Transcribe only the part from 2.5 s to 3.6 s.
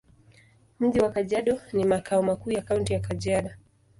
ya Kaunti ya Kajiado.